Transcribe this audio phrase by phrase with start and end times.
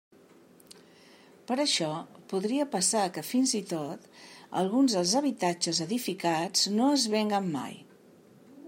[1.51, 1.89] Per això,
[2.31, 4.09] podria passar que fins i tot
[4.63, 7.81] alguns dels habitatges edificats no es venguen mai.